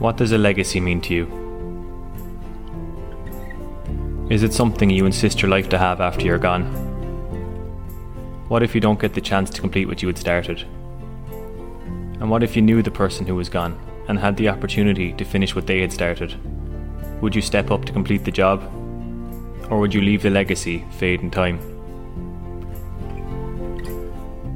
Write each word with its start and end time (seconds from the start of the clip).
What 0.00 0.16
does 0.16 0.32
a 0.32 0.38
legacy 0.38 0.80
mean 0.80 1.02
to 1.02 1.14
you? 1.14 1.26
Is 4.30 4.42
it 4.42 4.54
something 4.54 4.88
you 4.88 5.04
insist 5.04 5.42
your 5.42 5.50
life 5.50 5.68
to 5.68 5.76
have 5.76 6.00
after 6.00 6.24
you're 6.24 6.38
gone? 6.38 6.64
What 8.48 8.62
if 8.62 8.74
you 8.74 8.80
don't 8.80 8.98
get 8.98 9.12
the 9.12 9.20
chance 9.20 9.50
to 9.50 9.60
complete 9.60 9.88
what 9.88 10.00
you 10.00 10.08
had 10.08 10.16
started? 10.16 10.62
And 12.18 12.30
what 12.30 12.42
if 12.42 12.56
you 12.56 12.62
knew 12.62 12.80
the 12.80 12.90
person 12.90 13.26
who 13.26 13.34
was 13.34 13.50
gone 13.50 13.78
and 14.08 14.18
had 14.18 14.38
the 14.38 14.48
opportunity 14.48 15.12
to 15.12 15.22
finish 15.22 15.54
what 15.54 15.66
they 15.66 15.82
had 15.82 15.92
started? 15.92 16.34
Would 17.20 17.34
you 17.34 17.42
step 17.42 17.70
up 17.70 17.84
to 17.84 17.92
complete 17.92 18.24
the 18.24 18.32
job? 18.32 18.62
Or 19.68 19.80
would 19.80 19.92
you 19.92 20.00
leave 20.00 20.22
the 20.22 20.30
legacy 20.30 20.82
fade 20.92 21.20
in 21.20 21.30
time? 21.30 21.58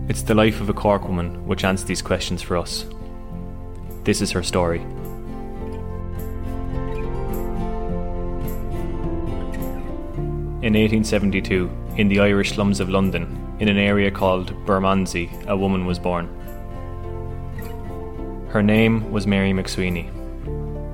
It's 0.09 0.23
the 0.23 0.35
life 0.35 0.63
of 0.63 0.71
a 0.71 0.73
Cork 0.73 1.07
woman 1.07 1.47
which 1.47 1.65
answers 1.65 1.87
these 1.87 2.01
questions 2.01 2.41
for 2.41 2.57
us. 2.57 2.87
This 4.05 4.23
is 4.23 4.31
her 4.31 4.43
story. 4.43 4.83
In 10.65 10.73
1872, 10.73 11.71
in 11.99 12.09
the 12.09 12.21
Irish 12.21 12.53
slums 12.53 12.81
of 12.81 12.89
London, 12.89 13.55
in 13.61 13.69
an 13.69 13.77
area 13.77 14.11
called 14.11 14.55
Bermondsey, 14.65 15.31
a 15.47 15.55
woman 15.55 15.85
was 15.85 15.99
born. 15.99 16.27
Her 18.49 18.63
name 18.63 19.13
was 19.13 19.27
Mary 19.27 19.53
MacSwiney. 19.53 20.09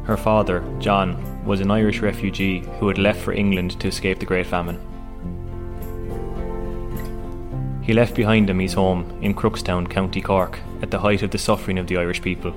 Her 0.05 0.17
father, 0.17 0.65
John, 0.81 1.45
was 1.45 1.61
an 1.61 1.71
Irish 1.71 2.01
refugee 2.01 2.65
who 2.81 2.89
had 2.89 2.99
left 2.99 3.21
for 3.21 3.33
England 3.33 3.79
to 3.79 3.87
escape 3.87 4.19
the 4.19 4.27
Great 4.27 4.49
Famine. 4.49 4.81
He 7.81 7.93
left 7.93 8.17
behind 8.17 8.51
him 8.51 8.59
his 8.59 8.73
home 8.73 9.09
in 9.23 9.35
Crookstown, 9.35 9.89
County 9.89 10.21
Cork, 10.21 10.59
at 10.83 10.91
the 10.91 10.99
height 10.99 11.23
of 11.23 11.31
the 11.31 11.39
suffering 11.39 11.79
of 11.79 11.87
the 11.87 11.97
Irish 11.97 12.23
people. 12.23 12.51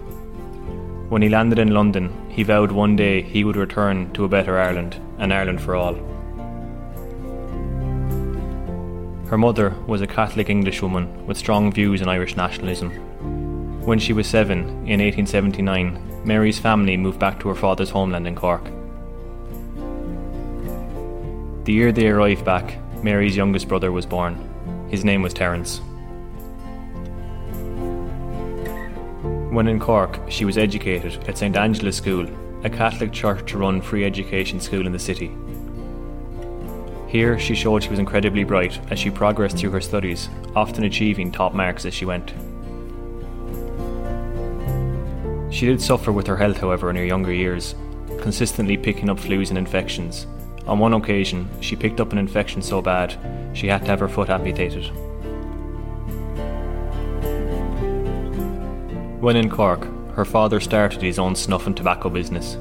When 1.10 1.22
he 1.22 1.30
landed 1.30 1.60
in 1.60 1.76
London, 1.76 2.12
he 2.32 2.42
vowed 2.42 2.72
one 2.72 2.96
day 2.96 3.22
he 3.22 3.44
would 3.44 3.56
return 3.56 4.12
to 4.14 4.26
a 4.26 4.28
better 4.28 4.58
Ireland, 4.58 5.00
an 5.20 5.32
Ireland 5.32 5.62
for 5.62 5.76
all. 5.76 5.96
Her 9.28 9.38
mother 9.38 9.72
was 9.88 10.02
a 10.02 10.08
Catholic 10.08 10.50
Englishwoman 10.50 11.26
with 11.26 11.38
strong 11.38 11.72
views 11.72 12.02
on 12.02 12.10
Irish 12.10 12.36
nationalism. 12.36 12.92
When 13.86 14.00
she 14.00 14.14
was 14.14 14.28
seven, 14.28 14.60
in 14.88 15.00
1879, 15.00 16.22
Mary's 16.26 16.60
family 16.60 16.98
moved 16.98 17.20
back 17.20 17.40
to 17.40 17.50
her 17.50 17.56
father's 17.56 17.90
homeland 17.90 18.28
in 18.28 18.36
Cork. 18.36 18.64
The 21.66 21.74
year 21.74 21.92
they 21.92 22.08
arrived 22.08 22.46
back, 22.46 22.78
Mary's 23.04 23.36
youngest 23.36 23.68
brother 23.68 23.92
was 23.92 24.06
born. 24.06 24.38
His 24.90 25.04
name 25.04 25.22
was 25.22 25.34
Terence. 25.34 25.82
When 29.54 29.68
in 29.68 29.80
Cork, 29.80 30.20
she 30.30 30.46
was 30.46 30.58
educated 30.58 31.28
at 31.28 31.38
St 31.38 31.56
Angela's 31.56 31.98
School, 31.98 32.28
a 32.64 32.70
Catholic 32.70 33.12
church 33.12 33.54
run 33.54 33.82
free 33.82 34.06
education 34.06 34.60
school 34.60 34.86
in 34.86 34.94
the 34.94 35.00
city. 35.00 35.32
Here, 37.14 37.38
she 37.38 37.54
showed 37.54 37.84
she 37.84 37.92
was 37.92 38.00
incredibly 38.00 38.44
bright 38.44 38.80
as 38.90 38.98
she 38.98 39.12
progressed 39.12 39.60
through 39.60 39.70
her 39.70 39.82
studies, 39.82 40.30
often 40.56 40.84
achieving 40.84 41.32
top 41.32 41.54
marks 41.54 41.86
as 41.86 41.94
she 41.94 42.06
went. 42.06 42.34
She 45.54 45.68
did 45.68 45.80
suffer 45.80 46.12
with 46.12 46.26
her 46.26 46.38
health, 46.38 46.58
however, 46.58 46.90
in 46.90 46.96
her 46.96 47.06
younger 47.06 47.32
years, 47.32 47.76
consistently 48.20 48.78
picking 48.78 49.12
up 49.12 49.20
flus 49.20 49.50
and 49.50 49.60
infections. 49.60 50.26
On 50.66 50.80
one 50.80 50.94
occasion, 50.94 51.48
she 51.62 51.76
picked 51.76 52.00
up 52.00 52.14
an 52.14 52.18
infection 52.18 52.64
so 52.64 52.82
bad 52.82 53.16
she 53.54 53.68
had 53.68 53.82
to 53.82 53.92
have 53.92 54.00
her 54.00 54.10
foot 54.10 54.32
amputated. 54.32 54.88
When 59.22 59.36
in 59.36 59.52
Cork, 59.52 59.88
her 60.16 60.26
father 60.26 60.60
started 60.60 61.04
his 61.04 61.20
own 61.20 61.36
snuff 61.36 61.68
and 61.68 61.78
tobacco 61.78 62.10
business. 62.10 62.58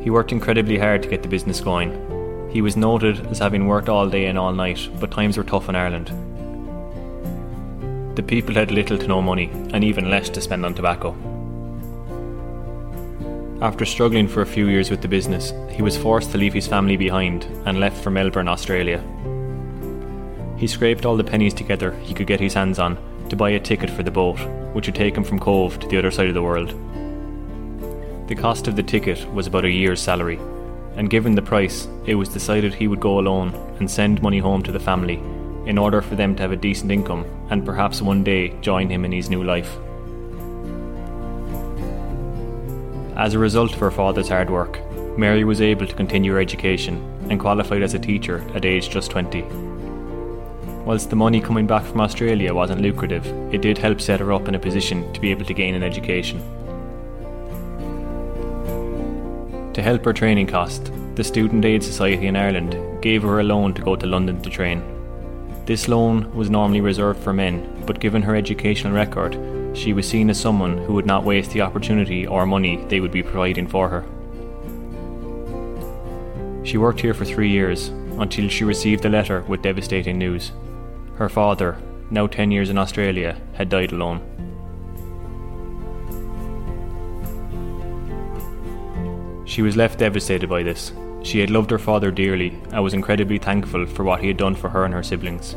He 0.00 0.10
worked 0.10 0.30
incredibly 0.30 0.78
hard 0.78 1.02
to 1.02 1.08
get 1.08 1.24
the 1.24 1.28
business 1.28 1.60
going, 1.60 2.11
he 2.52 2.60
was 2.60 2.76
noted 2.76 3.26
as 3.28 3.38
having 3.38 3.66
worked 3.66 3.88
all 3.88 4.08
day 4.08 4.26
and 4.26 4.38
all 4.38 4.52
night, 4.52 4.90
but 5.00 5.10
times 5.10 5.38
were 5.38 5.44
tough 5.44 5.70
in 5.70 5.74
Ireland. 5.74 6.08
The 8.14 8.22
people 8.22 8.54
had 8.54 8.70
little 8.70 8.98
to 8.98 9.06
no 9.06 9.22
money, 9.22 9.50
and 9.72 9.82
even 9.82 10.10
less 10.10 10.28
to 10.30 10.40
spend 10.42 10.66
on 10.66 10.74
tobacco. 10.74 11.16
After 13.62 13.86
struggling 13.86 14.28
for 14.28 14.42
a 14.42 14.46
few 14.46 14.68
years 14.68 14.90
with 14.90 15.00
the 15.00 15.08
business, 15.08 15.54
he 15.70 15.80
was 15.80 15.96
forced 15.96 16.32
to 16.32 16.38
leave 16.38 16.52
his 16.52 16.66
family 16.66 16.98
behind 16.98 17.44
and 17.64 17.80
left 17.80 18.02
for 18.02 18.10
Melbourne, 18.10 18.48
Australia. 18.48 19.02
He 20.58 20.66
scraped 20.66 21.06
all 21.06 21.16
the 21.16 21.24
pennies 21.24 21.54
together 21.54 21.92
he 22.02 22.12
could 22.12 22.26
get 22.26 22.40
his 22.40 22.54
hands 22.54 22.78
on 22.78 22.98
to 23.30 23.36
buy 23.36 23.50
a 23.50 23.60
ticket 23.60 23.88
for 23.88 24.02
the 24.02 24.10
boat, 24.10 24.38
which 24.74 24.88
would 24.88 24.94
take 24.94 25.16
him 25.16 25.24
from 25.24 25.38
Cobh 25.38 25.78
to 25.78 25.88
the 25.88 25.96
other 25.96 26.10
side 26.10 26.28
of 26.28 26.34
the 26.34 26.42
world. 26.42 26.68
The 28.28 28.34
cost 28.34 28.68
of 28.68 28.76
the 28.76 28.82
ticket 28.82 29.26
was 29.32 29.46
about 29.46 29.64
a 29.64 29.70
year's 29.70 30.02
salary, 30.02 30.38
and 30.96 31.10
given 31.10 31.34
the 31.34 31.42
price, 31.42 31.88
it 32.06 32.14
was 32.14 32.28
decided 32.28 32.74
he 32.74 32.88
would 32.88 33.00
go 33.00 33.18
alone 33.18 33.54
and 33.78 33.90
send 33.90 34.22
money 34.22 34.38
home 34.38 34.62
to 34.62 34.72
the 34.72 34.80
family 34.80 35.22
in 35.66 35.78
order 35.78 36.02
for 36.02 36.16
them 36.16 36.34
to 36.34 36.42
have 36.42 36.52
a 36.52 36.56
decent 36.56 36.90
income 36.90 37.24
and 37.50 37.64
perhaps 37.64 38.02
one 38.02 38.24
day 38.24 38.48
join 38.60 38.88
him 38.88 39.04
in 39.04 39.12
his 39.12 39.30
new 39.30 39.42
life. 39.42 39.78
As 43.16 43.34
a 43.34 43.38
result 43.38 43.72
of 43.72 43.78
her 43.78 43.90
father's 43.90 44.28
hard 44.28 44.50
work, 44.50 44.80
Mary 45.16 45.44
was 45.44 45.60
able 45.60 45.86
to 45.86 45.94
continue 45.94 46.32
her 46.32 46.40
education 46.40 46.96
and 47.30 47.38
qualified 47.38 47.82
as 47.82 47.94
a 47.94 47.98
teacher 47.98 48.44
at 48.54 48.64
age 48.64 48.88
just 48.88 49.10
20. 49.10 49.42
Whilst 50.84 51.10
the 51.10 51.16
money 51.16 51.40
coming 51.40 51.66
back 51.66 51.84
from 51.84 52.00
Australia 52.00 52.52
wasn't 52.52 52.80
lucrative, 52.80 53.24
it 53.54 53.60
did 53.60 53.78
help 53.78 54.00
set 54.00 54.18
her 54.18 54.32
up 54.32 54.48
in 54.48 54.56
a 54.56 54.58
position 54.58 55.12
to 55.12 55.20
be 55.20 55.30
able 55.30 55.44
to 55.44 55.54
gain 55.54 55.74
an 55.74 55.82
education. 55.82 56.42
To 59.74 59.82
help 59.82 60.04
her 60.04 60.12
training 60.12 60.48
cost, 60.48 60.92
the 61.14 61.24
Student 61.24 61.64
Aid 61.64 61.82
Society 61.82 62.26
in 62.26 62.36
Ireland 62.36 63.02
gave 63.02 63.22
her 63.22 63.40
a 63.40 63.42
loan 63.42 63.72
to 63.72 63.82
go 63.82 63.96
to 63.96 64.06
London 64.06 64.42
to 64.42 64.50
train. 64.50 64.82
This 65.64 65.88
loan 65.88 66.34
was 66.34 66.50
normally 66.50 66.82
reserved 66.82 67.20
for 67.20 67.32
men, 67.32 67.82
but 67.86 67.98
given 67.98 68.20
her 68.20 68.36
educational 68.36 68.92
record, 68.92 69.38
she 69.74 69.94
was 69.94 70.06
seen 70.06 70.28
as 70.28 70.38
someone 70.38 70.76
who 70.76 70.92
would 70.92 71.06
not 71.06 71.24
waste 71.24 71.52
the 71.52 71.62
opportunity 71.62 72.26
or 72.26 72.44
money 72.44 72.84
they 72.88 73.00
would 73.00 73.12
be 73.12 73.22
providing 73.22 73.66
for 73.66 73.88
her. 73.88 74.04
She 76.64 76.76
worked 76.76 77.00
here 77.00 77.14
for 77.14 77.24
three 77.24 77.48
years 77.48 77.88
until 78.18 78.48
she 78.48 78.64
received 78.64 79.06
a 79.06 79.08
letter 79.08 79.40
with 79.48 79.62
devastating 79.62 80.18
news. 80.18 80.52
Her 81.14 81.30
father, 81.30 81.78
now 82.10 82.26
10 82.26 82.50
years 82.50 82.68
in 82.68 82.76
Australia, 82.76 83.40
had 83.54 83.70
died 83.70 83.92
alone. 83.92 84.20
She 89.52 89.60
was 89.60 89.76
left 89.76 89.98
devastated 89.98 90.48
by 90.48 90.62
this. 90.62 90.92
She 91.22 91.38
had 91.38 91.50
loved 91.50 91.70
her 91.72 91.78
father 91.78 92.10
dearly 92.10 92.58
and 92.70 92.82
was 92.82 92.94
incredibly 92.94 93.36
thankful 93.36 93.84
for 93.84 94.02
what 94.02 94.22
he 94.22 94.28
had 94.28 94.38
done 94.38 94.54
for 94.54 94.70
her 94.70 94.86
and 94.86 94.94
her 94.94 95.02
siblings. 95.02 95.56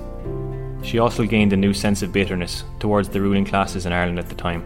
She 0.84 1.00
also 1.00 1.24
gained 1.24 1.54
a 1.54 1.56
new 1.56 1.74
sense 1.74 2.02
of 2.02 2.12
bitterness 2.12 2.66
towards 2.78 3.08
the 3.08 3.22
ruling 3.22 3.46
classes 3.46 3.86
in 3.86 3.94
Ireland 3.94 4.20
at 4.20 4.28
the 4.28 4.36
time. 4.36 4.66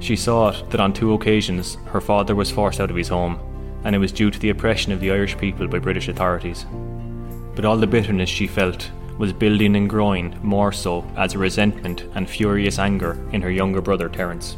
She 0.00 0.16
saw 0.16 0.48
it 0.48 0.68
that 0.70 0.80
on 0.80 0.94
two 0.94 1.12
occasions 1.12 1.76
her 1.86 2.00
father 2.00 2.34
was 2.34 2.50
forced 2.50 2.80
out 2.80 2.90
of 2.90 2.96
his 2.96 3.06
home, 3.06 3.38
and 3.84 3.94
it 3.94 4.00
was 4.00 4.10
due 4.10 4.32
to 4.32 4.38
the 4.40 4.50
oppression 4.50 4.90
of 4.90 4.98
the 4.98 5.12
Irish 5.12 5.38
people 5.38 5.68
by 5.68 5.78
British 5.78 6.08
authorities. 6.08 6.66
But 7.54 7.64
all 7.64 7.76
the 7.76 7.86
bitterness 7.86 8.28
she 8.28 8.48
felt 8.48 8.90
was 9.16 9.32
building 9.32 9.76
and 9.76 9.88
growing 9.88 10.36
more 10.42 10.72
so 10.72 11.08
as 11.16 11.34
a 11.34 11.38
resentment 11.38 12.04
and 12.16 12.28
furious 12.28 12.80
anger 12.80 13.16
in 13.30 13.42
her 13.42 13.50
younger 13.50 13.80
brother 13.80 14.08
Terence. 14.08 14.56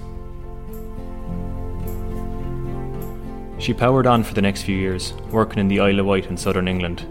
She 3.58 3.74
powered 3.74 4.06
on 4.06 4.22
for 4.22 4.34
the 4.34 4.42
next 4.42 4.62
few 4.62 4.76
years, 4.76 5.12
working 5.30 5.58
in 5.58 5.68
the 5.68 5.80
Isle 5.80 5.98
of 5.98 6.06
Wight 6.06 6.26
in 6.26 6.36
southern 6.36 6.68
England. 6.68 7.04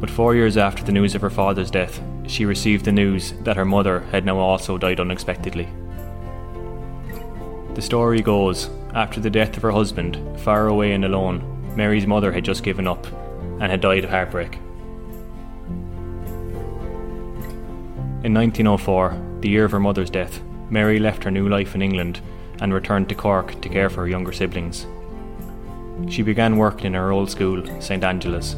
But 0.00 0.10
four 0.10 0.34
years 0.34 0.56
after 0.56 0.82
the 0.82 0.92
news 0.92 1.14
of 1.14 1.20
her 1.20 1.30
father's 1.30 1.70
death, 1.70 2.02
she 2.26 2.46
received 2.46 2.84
the 2.84 2.92
news 2.92 3.34
that 3.42 3.56
her 3.56 3.64
mother 3.64 4.00
had 4.10 4.24
now 4.24 4.38
also 4.38 4.78
died 4.78 5.00
unexpectedly. 5.00 5.68
The 7.74 7.82
story 7.82 8.20
goes 8.22 8.70
after 8.94 9.20
the 9.20 9.30
death 9.30 9.56
of 9.56 9.62
her 9.62 9.70
husband, 9.70 10.18
far 10.40 10.66
away 10.66 10.92
and 10.92 11.04
alone, 11.04 11.74
Mary's 11.76 12.06
mother 12.06 12.32
had 12.32 12.44
just 12.44 12.64
given 12.64 12.86
up 12.88 13.06
and 13.60 13.70
had 13.70 13.80
died 13.80 14.04
of 14.04 14.10
heartbreak. 14.10 14.56
In 18.24 18.34
1904, 18.34 19.38
the 19.40 19.48
year 19.48 19.64
of 19.64 19.72
her 19.72 19.80
mother's 19.80 20.10
death, 20.10 20.40
Mary 20.70 20.98
left 20.98 21.24
her 21.24 21.30
new 21.30 21.48
life 21.48 21.74
in 21.74 21.82
England 21.82 22.20
and 22.60 22.72
returned 22.72 23.08
to 23.08 23.14
Cork 23.14 23.60
to 23.60 23.68
care 23.68 23.90
for 23.90 24.02
her 24.02 24.08
younger 24.08 24.32
siblings. 24.32 24.86
She 26.08 26.22
began 26.22 26.56
working 26.56 26.86
in 26.86 26.94
her 26.94 27.12
old 27.12 27.30
school, 27.30 27.64
St 27.80 28.02
Angela's. 28.04 28.56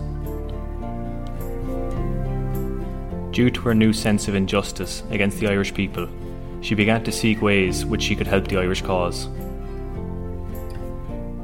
Due 3.32 3.50
to 3.50 3.60
her 3.62 3.74
new 3.74 3.92
sense 3.92 4.28
of 4.28 4.34
injustice 4.34 5.02
against 5.10 5.38
the 5.40 5.48
Irish 5.48 5.74
people, 5.74 6.08
she 6.60 6.74
began 6.74 7.02
to 7.04 7.12
seek 7.12 7.42
ways 7.42 7.84
which 7.84 8.02
she 8.02 8.16
could 8.16 8.26
help 8.26 8.48
the 8.48 8.58
Irish 8.58 8.82
cause. 8.82 9.28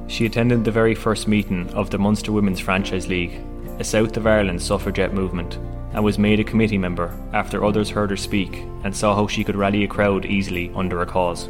She 0.07 0.27
attended 0.27 0.65
the 0.65 0.71
very 0.71 0.95
first 0.95 1.29
meeting 1.29 1.69
of 1.71 1.91
the 1.91 1.99
Munster 1.99 2.33
Women's 2.33 2.61
Franchise 2.61 3.09
League, 3.09 3.41
a 3.79 3.85
South 3.85 4.17
of 4.17 4.27
Ireland 4.27 4.63
suffragette 4.63 5.15
movement, 5.15 5.59
and 5.93 6.03
was 6.03 6.19
made 6.19 6.41
a 6.41 6.45
committee 6.45 6.79
member 6.79 7.17
after 7.33 7.65
others 7.65 7.91
heard 7.91 8.11
her 8.11 8.17
speak 8.17 8.65
and 8.85 8.95
saw 8.95 9.15
how 9.15 9.27
she 9.27 9.45
could 9.45 9.57
rally 9.57 9.85
a 9.85 9.89
crowd 9.89 10.25
easily 10.25 10.73
under 10.75 11.03
a 11.03 11.07
cause. 11.07 11.49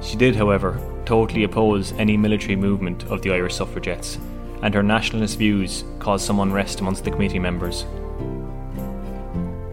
She 0.00 0.16
did, 0.16 0.34
however, 0.34 0.80
totally 1.04 1.44
oppose 1.44 1.92
any 1.92 2.16
military 2.16 2.56
movement 2.56 3.04
of 3.04 3.22
the 3.22 3.32
Irish 3.32 3.54
suffragettes, 3.54 4.18
and 4.62 4.74
her 4.74 4.82
nationalist 4.82 5.38
views 5.38 5.84
caused 5.98 6.24
some 6.24 6.40
unrest 6.40 6.80
amongst 6.80 7.04
the 7.04 7.10
committee 7.10 7.38
members. 7.38 7.84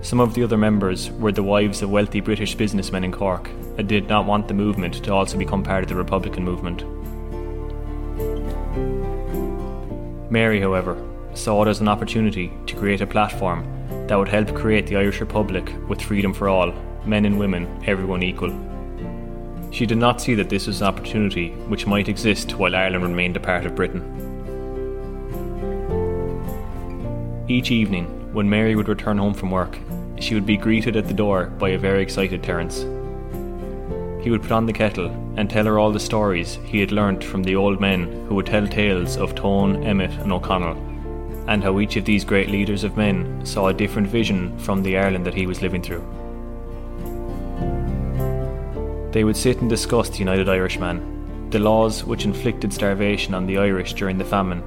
Some 0.02 0.20
of 0.20 0.34
the 0.34 0.44
other 0.44 0.58
members 0.58 1.12
were 1.12 1.32
the 1.32 1.44
wives 1.44 1.82
of 1.82 1.90
wealthy 1.90 2.22
British 2.22 2.56
businessmen 2.56 3.04
in 3.04 3.12
Cork 3.12 3.50
and 3.78 3.88
did 3.88 4.08
not 4.08 4.26
want 4.26 4.48
the 4.48 4.54
movement 4.54 5.04
to 5.04 5.14
also 5.14 5.38
become 5.38 5.62
part 5.62 5.84
of 5.84 5.90
the 5.90 5.96
Republican 5.96 6.44
movement. 6.44 6.84
Mary, 10.32 10.62
however, 10.62 10.98
saw 11.34 11.64
it 11.64 11.68
as 11.68 11.82
an 11.82 11.88
opportunity 11.88 12.52
to 12.66 12.76
create 12.76 13.02
a 13.02 13.08
platform 13.08 13.66
that 14.08 14.18
would 14.18 14.28
help 14.28 14.56
create 14.56 14.88
the 14.88 14.96
Irish 14.96 15.20
Republic 15.20 15.72
with 15.88 16.02
freedom 16.02 16.34
for 16.34 16.48
all, 16.48 16.72
men 17.06 17.26
and 17.26 17.38
women, 17.38 17.68
everyone 17.86 18.24
equal. 18.24 18.52
She 19.72 19.86
did 19.86 19.98
not 19.98 20.20
see 20.20 20.34
that 20.36 20.50
this 20.50 20.68
was 20.68 20.82
an 20.82 20.88
opportunity 20.88 21.52
which 21.68 21.86
might 21.86 22.10
exist 22.10 22.58
while 22.58 22.76
Ireland 22.76 23.04
remained 23.04 23.38
a 23.38 23.40
part 23.40 23.66
of 23.66 23.76
Britain. 23.76 24.02
Each 27.48 27.72
evening, 27.72 28.34
when 28.34 28.50
Mary 28.50 28.76
would 28.76 28.90
return 28.90 29.18
home 29.18 29.34
from 29.34 29.52
work, 29.52 29.78
she 30.20 30.36
would 30.36 30.46
be 30.46 30.58
greeted 30.58 30.96
at 30.96 31.08
the 31.08 31.14
door 31.14 31.46
by 31.46 31.70
a 31.70 31.78
very 31.78 32.02
excited 32.02 32.44
Terence. 32.44 32.86
He 34.24 34.32
would 34.32 34.42
put 34.42 34.52
on 34.52 34.66
the 34.66 34.74
kettle 34.74 35.08
and 35.38 35.50
tell 35.50 35.66
her 35.66 35.80
all 35.80 35.92
the 35.92 36.00
stories 36.00 36.60
he 36.66 36.80
had 36.80 36.92
learnt 36.92 37.24
from 37.24 37.44
the 37.44 37.56
old 37.56 37.80
men 37.80 38.26
who 38.28 38.36
would 38.36 38.48
tell 38.48 38.68
tales 38.68 39.18
of 39.18 39.34
Tone, 39.34 39.84
Emmet, 39.84 40.12
and 40.20 40.32
O'Connell, 40.32 40.78
and 41.48 41.64
how 41.64 41.80
each 41.80 41.96
of 41.96 42.06
these 42.06 42.26
great 42.26 42.50
leaders 42.50 42.84
of 42.84 42.98
men 42.98 43.46
saw 43.46 43.68
a 43.68 43.74
different 43.74 44.08
vision 44.08 44.58
from 44.60 44.84
the 44.84 44.98
Ireland 44.98 45.26
that 45.26 45.36
he 45.36 45.48
was 45.48 45.62
living 45.62 45.82
through. 45.82 46.06
They 49.12 49.24
would 49.24 49.38
sit 49.38 49.62
and 49.62 49.70
discuss 49.70 50.10
the 50.10 50.20
United 50.20 50.48
Irishman, 50.48 51.50
the 51.50 51.60
laws 51.60 52.04
which 52.04 52.26
inflicted 52.26 52.72
starvation 52.72 53.34
on 53.34 53.48
the 53.48 53.58
Irish 53.58 53.94
during 53.94 54.20
the 54.20 54.26
famine, 54.26 54.62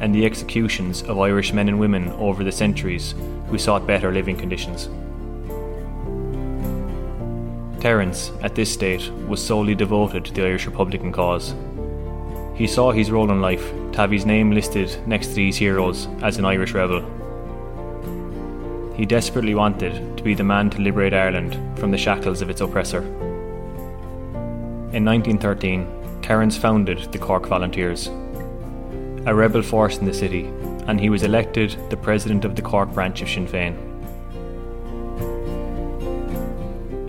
and 0.00 0.14
the 0.14 0.24
executions 0.24 1.02
of 1.02 1.18
Irish 1.18 1.52
men 1.52 1.68
and 1.68 1.80
women 1.80 2.08
over 2.10 2.44
the 2.44 2.52
centuries 2.52 3.14
who 3.48 3.58
sought 3.58 3.86
better 3.86 4.12
living 4.12 4.36
conditions. 4.36 4.88
Terence, 7.80 8.30
at 8.42 8.54
this 8.54 8.72
state, 8.72 9.10
was 9.26 9.44
solely 9.44 9.74
devoted 9.74 10.24
to 10.24 10.32
the 10.32 10.44
Irish 10.44 10.66
Republican 10.66 11.10
cause. 11.10 11.56
He 12.54 12.68
saw 12.68 12.92
his 12.92 13.10
role 13.10 13.32
in 13.32 13.40
life 13.40 13.72
to 13.92 13.98
have 13.98 14.12
his 14.12 14.24
name 14.24 14.52
listed 14.52 14.96
next 15.08 15.28
to 15.28 15.34
these 15.34 15.56
heroes 15.56 16.06
as 16.22 16.36
an 16.36 16.44
Irish 16.44 16.72
rebel. 16.72 17.02
He 18.94 19.04
desperately 19.06 19.56
wanted 19.56 20.16
to 20.16 20.22
be 20.22 20.34
the 20.34 20.44
man 20.44 20.70
to 20.70 20.80
liberate 20.80 21.14
Ireland 21.14 21.58
from 21.76 21.90
the 21.90 21.98
shackles 21.98 22.42
of 22.42 22.50
its 22.50 22.60
oppressor. 22.60 23.02
In 24.92 25.06
1913, 25.06 26.20
Terence 26.20 26.58
founded 26.58 27.10
the 27.12 27.18
Cork 27.18 27.46
Volunteers, 27.46 28.08
a 29.24 29.34
rebel 29.34 29.62
force 29.62 29.96
in 29.96 30.04
the 30.04 30.12
city, 30.12 30.44
and 30.86 31.00
he 31.00 31.08
was 31.08 31.22
elected 31.22 31.78
the 31.88 31.96
president 31.96 32.44
of 32.44 32.56
the 32.56 32.60
Cork 32.60 32.92
branch 32.92 33.22
of 33.22 33.30
Sinn 33.30 33.46
Féin. 33.48 33.74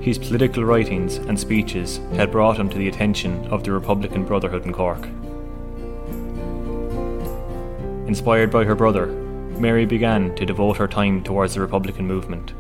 His 0.02 0.18
political 0.18 0.64
writings 0.64 1.18
and 1.18 1.38
speeches 1.38 2.00
had 2.14 2.32
brought 2.32 2.56
him 2.56 2.70
to 2.70 2.78
the 2.78 2.88
attention 2.88 3.46
of 3.48 3.66
the 3.66 3.74
Republican 3.74 4.24
Brotherhood 4.24 4.66
in 4.66 4.72
Cork. 4.72 5.06
Inspired 8.08 8.50
by 8.50 8.64
her 8.64 8.76
brother, 8.76 9.08
Mary 9.60 9.86
began 9.86 10.34
to 10.36 10.46
devote 10.46 10.78
her 10.78 10.88
time 10.88 11.22
towards 11.22 11.56
the 11.56 11.60
Republican 11.60 12.08
movement. 12.08 12.54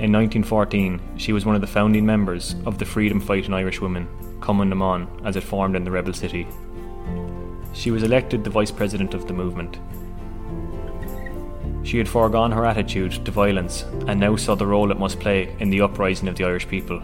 In 0.00 0.12
1914, 0.12 1.00
she 1.18 1.32
was 1.32 1.44
one 1.44 1.54
of 1.54 1.60
the 1.60 1.66
founding 1.66 2.06
members 2.06 2.56
of 2.64 2.78
the 2.78 2.86
freedom 2.86 3.20
fighting 3.20 3.52
Irish 3.52 3.80
women, 3.80 4.08
Cumann 4.40 4.70
na 4.70 4.76
mBan, 4.76 5.26
as 5.26 5.36
it 5.36 5.42
formed 5.42 5.76
in 5.76 5.84
the 5.84 5.90
rebel 5.90 6.14
city. 6.14 6.48
She 7.74 7.90
was 7.90 8.02
elected 8.02 8.42
the 8.42 8.50
vice 8.50 8.70
president 8.70 9.14
of 9.14 9.26
the 9.26 9.34
movement 9.34 9.78
she 11.82 11.98
had 11.98 12.08
foregone 12.08 12.52
her 12.52 12.64
attitude 12.64 13.24
to 13.24 13.30
violence 13.30 13.82
and 14.06 14.20
now 14.20 14.36
saw 14.36 14.54
the 14.54 14.66
role 14.66 14.90
it 14.90 14.98
must 14.98 15.18
play 15.18 15.56
in 15.58 15.70
the 15.70 15.80
uprising 15.80 16.28
of 16.28 16.36
the 16.36 16.44
Irish 16.44 16.68
people. 16.68 17.00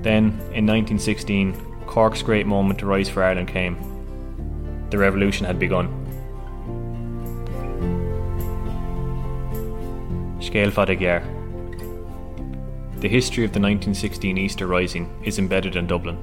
Then, 0.00 0.28
in 0.54 0.64
1916, 0.64 1.54
Cork's 1.86 2.22
great 2.22 2.46
moment 2.46 2.78
to 2.78 2.86
rise 2.86 3.08
for 3.08 3.22
Ireland 3.22 3.48
came. 3.48 3.76
The 4.90 4.98
revolution 4.98 5.44
had 5.44 5.58
begun. 5.58 5.97
Scéal 10.48 10.72
Fada 10.72 10.96
The 13.00 13.08
history 13.08 13.44
of 13.44 13.52
the 13.52 13.60
1916 13.60 14.38
Easter 14.38 14.66
Rising 14.66 15.14
is 15.22 15.38
embedded 15.38 15.76
in 15.76 15.86
Dublin. 15.86 16.16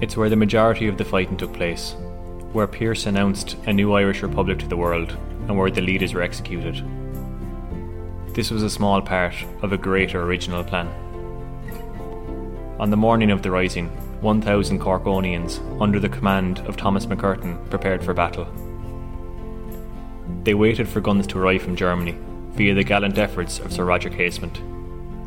It's 0.00 0.16
where 0.16 0.30
the 0.30 0.36
majority 0.36 0.88
of 0.88 0.96
the 0.96 1.04
fighting 1.04 1.36
took 1.36 1.52
place, 1.52 1.96
where 2.52 2.66
Pearse 2.66 3.04
announced 3.04 3.58
a 3.66 3.74
new 3.74 3.92
Irish 3.92 4.22
Republic 4.22 4.58
to 4.60 4.66
the 4.66 4.76
world 4.76 5.18
and 5.48 5.58
where 5.58 5.70
the 5.70 5.82
leaders 5.82 6.14
were 6.14 6.22
executed. 6.22 6.82
This 8.34 8.50
was 8.50 8.62
a 8.62 8.70
small 8.70 9.02
part 9.02 9.34
of 9.60 9.74
a 9.74 9.78
greater 9.78 10.22
original 10.22 10.64
plan. 10.64 10.88
On 12.80 12.88
the 12.88 12.96
morning 12.96 13.30
of 13.30 13.42
the 13.42 13.50
rising, 13.50 13.88
1,000 14.22 14.80
Corkonians, 14.80 15.60
under 15.78 16.00
the 16.00 16.08
command 16.08 16.60
of 16.60 16.78
Thomas 16.78 17.04
MacCurtain, 17.04 17.68
prepared 17.68 18.02
for 18.02 18.14
battle. 18.14 18.48
They 20.44 20.54
waited 20.54 20.88
for 20.88 21.00
guns 21.00 21.26
to 21.28 21.38
arrive 21.38 21.62
from 21.62 21.76
Germany 21.76 22.16
via 22.52 22.74
the 22.74 22.84
gallant 22.84 23.18
efforts 23.18 23.58
of 23.58 23.72
Sir 23.72 23.84
Roger 23.84 24.10
Casement. 24.10 24.60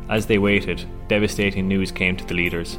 As 0.08 0.26
they 0.26 0.38
waited, 0.38 0.84
devastating 1.08 1.68
news 1.68 1.90
came 1.90 2.16
to 2.16 2.24
the 2.26 2.34
leaders. 2.34 2.78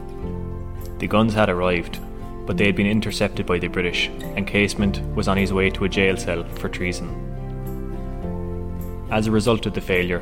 The 1.00 1.08
guns 1.08 1.34
had 1.34 1.50
arrived, 1.50 2.00
but 2.46 2.58
they 2.58 2.66
had 2.66 2.76
been 2.76 2.88
intercepted 2.88 3.46
by 3.46 3.60
the 3.60 3.68
British, 3.68 4.10
and 4.36 4.46
Casement 4.46 5.02
was 5.16 5.28
on 5.28 5.38
his 5.38 5.54
way 5.54 5.70
to 5.72 5.86
a 5.86 5.90
jail 5.90 6.18
cell 6.18 6.44
for 6.56 6.70
treason. 6.70 7.10
As 9.10 9.28
a 9.28 9.32
result 9.32 9.66
of 9.66 9.74
the 9.74 9.82
failure, 9.82 10.22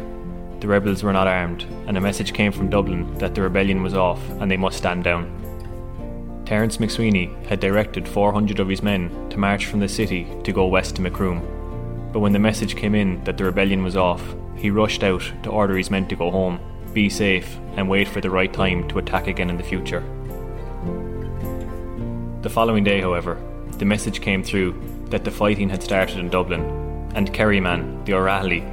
the 0.60 0.68
rebels 0.68 1.02
were 1.02 1.14
not 1.14 1.28
armed, 1.28 1.64
and 1.88 1.98
a 1.98 2.02
message 2.02 2.34
came 2.34 2.52
from 2.52 2.70
Dublin 2.70 3.18
that 3.18 3.34
the 3.34 3.42
rebellion 3.42 3.82
was 3.82 3.96
off 3.96 4.22
and 4.40 4.50
they 4.50 4.58
must 4.58 4.78
stand 4.78 5.04
down. 5.04 5.38
Terence 6.46 6.78
MacSwiney 6.78 7.46
had 7.48 7.60
directed 7.60 8.08
400 8.08 8.60
of 8.60 8.68
his 8.68 8.84
men 8.84 9.30
to 9.30 9.38
march 9.38 9.66
from 9.66 9.80
the 9.80 9.88
city 9.88 10.28
to 10.44 10.52
go 10.52 10.68
west 10.68 10.98
to 10.98 11.02
Macroom, 11.02 11.42
but 12.12 12.20
when 12.20 12.34
the 12.34 12.40
message 12.40 12.76
came 12.76 12.94
in 12.94 13.24
that 13.24 13.38
the 13.38 13.46
rebellion 13.46 13.84
was 13.84 13.96
off, 13.96 14.22
he 14.56 14.70
rushed 14.70 15.04
out 15.04 15.24
to 15.44 15.50
order 15.50 15.78
his 15.78 15.90
men 15.90 16.08
to 16.08 16.16
go 16.16 16.30
home, 16.30 16.60
be 16.94 17.10
safe, 17.10 17.58
and 17.78 17.88
wait 17.88 18.08
for 18.08 18.20
the 18.20 18.30
right 18.30 18.52
time 18.52 18.88
to 18.90 19.00
attack 19.00 19.28
again 19.28 19.50
in 19.50 19.58
the 19.58 19.64
future. 19.64 20.04
The 22.42 22.50
following 22.50 22.84
day, 22.84 23.00
however, 23.00 23.40
the 23.78 23.86
message 23.86 24.22
came 24.22 24.44
through 24.44 24.76
that 25.06 25.24
the 25.24 25.32
fighting 25.32 25.70
had 25.70 25.84
started 25.84 26.20
in 26.20 26.30
Dublin, 26.30 26.62
and 27.16 27.34
Kerryman, 27.34 28.06
the 28.06 28.14
O'Rahilly, 28.14 28.64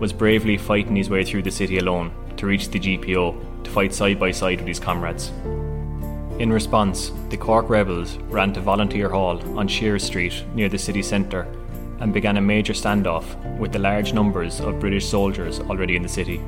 was 0.00 0.12
bravely 0.12 0.56
fighting 0.56 0.96
his 0.96 1.10
way 1.10 1.24
through 1.24 1.42
the 1.42 1.50
city 1.50 1.78
alone 1.78 2.12
to 2.36 2.46
reach 2.46 2.68
the 2.68 2.80
GPO 2.80 3.64
to 3.64 3.70
fight 3.70 3.94
side 3.94 4.18
by 4.18 4.30
side 4.32 4.58
with 4.58 4.68
his 4.68 4.80
comrades. 4.80 5.28
In 6.38 6.52
response, 6.52 7.12
the 7.30 7.36
Cork 7.36 7.68
rebels 7.68 8.16
ran 8.28 8.52
to 8.52 8.60
Volunteer 8.60 9.08
Hall 9.08 9.40
on 9.58 9.68
Sheares 9.68 10.02
Street 10.02 10.44
near 10.54 10.68
the 10.68 10.78
city 10.78 11.02
centre 11.02 11.48
and 12.00 12.12
began 12.12 12.36
a 12.36 12.40
major 12.40 12.72
standoff 12.72 13.24
with 13.58 13.72
the 13.72 13.78
large 13.78 14.12
numbers 14.12 14.60
of 14.60 14.80
British 14.80 15.06
soldiers 15.06 15.60
already 15.60 15.96
in 15.96 16.02
the 16.02 16.08
city. 16.08 16.40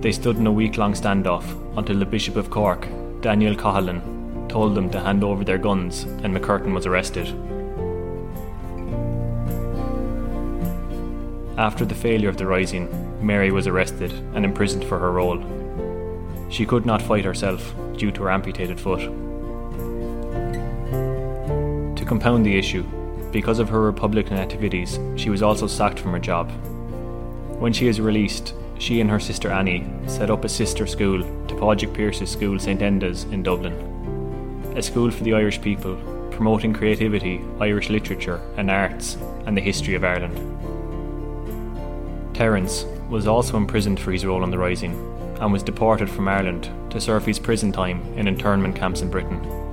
They 0.00 0.12
stood 0.12 0.36
in 0.36 0.46
a 0.46 0.52
week 0.52 0.76
long 0.76 0.92
standoff 0.92 1.44
until 1.76 1.98
the 1.98 2.06
Bishop 2.06 2.36
of 2.36 2.50
Cork, 2.50 2.86
Daniel 3.20 3.56
Cohalan, 3.56 4.48
told 4.48 4.74
them 4.74 4.90
to 4.90 5.00
hand 5.00 5.24
over 5.24 5.44
their 5.44 5.58
guns, 5.58 6.02
and 6.02 6.36
MacCurtain 6.36 6.74
was 6.74 6.86
arrested. 6.86 7.28
After 11.56 11.84
the 11.84 11.94
failure 11.94 12.28
of 12.28 12.36
the 12.36 12.46
rising, 12.46 12.88
Mary 13.24 13.50
was 13.50 13.66
arrested 13.66 14.12
and 14.34 14.44
imprisoned 14.44 14.84
for 14.84 14.98
her 14.98 15.12
role. 15.12 15.42
She 16.50 16.66
could 16.66 16.84
not 16.84 17.00
fight 17.00 17.24
herself 17.24 17.74
due 17.96 18.10
to 18.12 18.24
her 18.24 18.30
amputated 18.30 18.78
foot. 18.78 19.00
To 21.96 22.04
compound 22.04 22.44
the 22.44 22.58
issue, 22.58 22.84
because 23.34 23.58
of 23.58 23.68
her 23.68 23.80
Republican 23.80 24.38
activities, 24.38 25.00
she 25.16 25.28
was 25.28 25.42
also 25.42 25.66
sacked 25.66 25.98
from 25.98 26.12
her 26.12 26.20
job. 26.20 26.52
When 27.58 27.72
she 27.72 27.88
is 27.88 28.00
released, 28.00 28.54
she 28.78 29.00
and 29.00 29.10
her 29.10 29.18
sister 29.18 29.50
Annie 29.50 29.84
set 30.06 30.30
up 30.30 30.44
a 30.44 30.48
sister 30.48 30.86
school 30.86 31.20
to 31.48 31.54
Padraig 31.56 31.92
Pearse's 31.92 32.30
school 32.30 32.60
St 32.60 32.80
Enda's 32.80 33.24
in 33.24 33.42
Dublin 33.42 33.90
a 34.76 34.82
school 34.82 35.08
for 35.08 35.22
the 35.22 35.34
Irish 35.34 35.60
people, 35.60 35.94
promoting 36.32 36.72
creativity, 36.72 37.40
Irish 37.60 37.90
literature 37.90 38.40
and 38.56 38.68
arts, 38.68 39.16
and 39.46 39.56
the 39.56 39.60
history 39.60 39.94
of 39.94 40.02
Ireland. 40.02 40.34
Terence 42.34 42.84
was 43.08 43.28
also 43.28 43.56
imprisoned 43.56 44.00
for 44.00 44.10
his 44.10 44.26
role 44.26 44.42
in 44.42 44.50
the 44.50 44.58
Rising 44.58 44.94
and 45.40 45.52
was 45.52 45.62
deported 45.62 46.10
from 46.10 46.26
Ireland 46.26 46.68
to 46.90 47.00
serve 47.00 47.24
his 47.24 47.38
prison 47.38 47.70
time 47.70 48.02
in 48.16 48.26
internment 48.26 48.74
camps 48.74 49.00
in 49.00 49.10
Britain. 49.10 49.63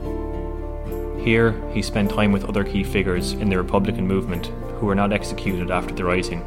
Here, 1.23 1.53
he 1.71 1.83
spent 1.83 2.09
time 2.09 2.31
with 2.31 2.45
other 2.45 2.63
key 2.63 2.83
figures 2.83 3.33
in 3.33 3.49
the 3.49 3.57
Republican 3.57 4.07
movement 4.07 4.47
who 4.79 4.87
were 4.87 4.95
not 4.95 5.13
executed 5.13 5.69
after 5.69 5.93
the 5.93 6.03
Rising, 6.03 6.43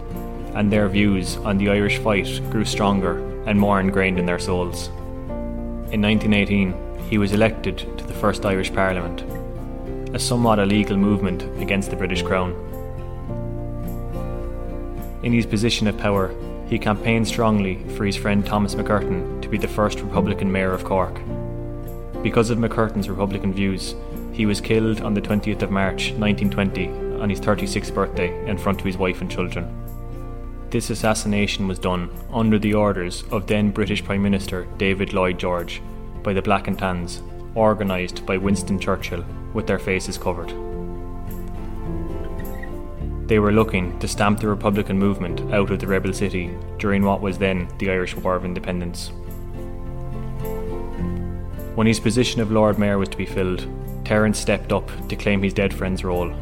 and 0.54 0.70
their 0.70 0.88
views 0.88 1.36
on 1.38 1.58
the 1.58 1.70
Irish 1.70 1.98
fight 1.98 2.40
grew 2.50 2.64
stronger 2.64 3.18
and 3.46 3.58
more 3.58 3.78
ingrained 3.78 4.18
in 4.18 4.26
their 4.26 4.40
souls. 4.40 4.88
In 5.92 6.02
1918, 6.02 6.74
he 7.08 7.18
was 7.18 7.32
elected 7.32 7.78
to 7.78 8.04
the 8.04 8.14
first 8.14 8.44
Irish 8.44 8.74
Parliament, 8.74 9.22
a 10.12 10.18
somewhat 10.18 10.58
illegal 10.58 10.96
movement 10.96 11.42
against 11.62 11.90
the 11.90 11.96
British 11.96 12.22
Crown. 12.22 12.52
In 15.22 15.32
his 15.32 15.46
position 15.46 15.86
of 15.86 15.96
power, 15.98 16.34
he 16.68 16.80
campaigned 16.80 17.28
strongly 17.28 17.76
for 17.96 18.04
his 18.04 18.16
friend 18.16 18.44
Thomas 18.44 18.74
MacCurtain 18.74 19.40
to 19.40 19.48
be 19.48 19.56
the 19.56 19.68
first 19.68 20.00
Republican 20.00 20.50
mayor 20.50 20.72
of 20.72 20.82
Cork. 20.82 21.20
Because 22.24 22.48
of 22.48 22.56
MacCurtain's 22.56 23.10
Republican 23.10 23.52
views, 23.52 23.94
he 24.32 24.46
was 24.46 24.58
killed 24.58 25.02
on 25.02 25.12
the 25.12 25.20
20th 25.20 25.60
of 25.60 25.70
March 25.70 26.12
1920 26.12 27.20
on 27.20 27.28
his 27.28 27.38
36th 27.38 27.94
birthday 27.94 28.48
in 28.48 28.56
front 28.56 28.80
of 28.80 28.86
his 28.86 28.96
wife 28.96 29.20
and 29.20 29.30
children. 29.30 29.68
This 30.70 30.88
assassination 30.88 31.68
was 31.68 31.78
done 31.78 32.08
under 32.32 32.58
the 32.58 32.72
orders 32.72 33.24
of 33.30 33.46
then 33.46 33.70
British 33.70 34.02
Prime 34.02 34.22
Minister 34.22 34.66
David 34.78 35.12
Lloyd 35.12 35.38
George 35.38 35.82
by 36.22 36.32
the 36.32 36.40
Black 36.40 36.66
and 36.66 36.78
Tans, 36.78 37.20
organised 37.54 38.24
by 38.24 38.38
Winston 38.38 38.80
Churchill 38.80 39.22
with 39.52 39.66
their 39.66 39.78
faces 39.78 40.16
covered. 40.16 40.48
They 43.28 43.38
were 43.38 43.52
looking 43.52 43.98
to 43.98 44.08
stamp 44.08 44.40
the 44.40 44.48
Republican 44.48 44.98
movement 44.98 45.52
out 45.52 45.70
of 45.70 45.78
the 45.78 45.86
rebel 45.86 46.14
city 46.14 46.56
during 46.78 47.04
what 47.04 47.20
was 47.20 47.36
then 47.36 47.68
the 47.78 47.90
Irish 47.90 48.16
War 48.16 48.34
of 48.34 48.46
Independence. 48.46 49.12
When 51.74 51.88
his 51.88 51.98
position 51.98 52.40
of 52.40 52.52
Lord 52.52 52.78
Mayor 52.78 52.98
was 52.98 53.08
to 53.08 53.16
be 53.16 53.26
filled, 53.26 53.66
Terence 54.04 54.38
stepped 54.38 54.72
up 54.72 54.88
to 55.08 55.16
claim 55.16 55.42
his 55.42 55.52
dead 55.52 55.74
friend's 55.74 56.04
role. 56.04 56.32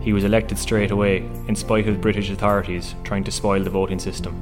He 0.00 0.14
was 0.14 0.24
elected 0.24 0.58
straight 0.58 0.90
away, 0.90 1.18
in 1.48 1.54
spite 1.54 1.86
of 1.86 2.00
British 2.00 2.30
authorities 2.30 2.94
trying 3.04 3.24
to 3.24 3.30
spoil 3.30 3.62
the 3.62 3.68
voting 3.68 3.98
system. 3.98 4.34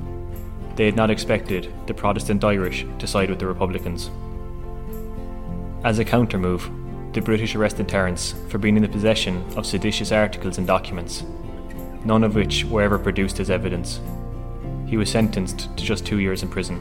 They 0.76 0.86
had 0.86 0.94
not 0.94 1.10
expected 1.10 1.72
the 1.86 1.94
Protestant 1.94 2.44
Irish 2.44 2.86
to 3.00 3.06
side 3.06 3.30
with 3.30 3.40
the 3.40 3.48
Republicans. 3.48 4.10
As 5.82 5.98
a 5.98 6.04
countermove, 6.04 6.70
the 7.14 7.20
British 7.20 7.56
arrested 7.56 7.88
Terence 7.88 8.34
for 8.48 8.58
being 8.58 8.76
in 8.76 8.82
the 8.82 8.88
possession 8.88 9.44
of 9.56 9.66
seditious 9.66 10.12
articles 10.12 10.56
and 10.56 10.68
documents, 10.68 11.24
none 12.04 12.22
of 12.22 12.36
which 12.36 12.64
were 12.64 12.82
ever 12.82 12.98
produced 12.98 13.40
as 13.40 13.50
evidence. 13.50 14.00
He 14.86 14.96
was 14.96 15.10
sentenced 15.10 15.76
to 15.76 15.84
just 15.84 16.06
two 16.06 16.20
years 16.20 16.44
in 16.44 16.48
prison. 16.48 16.80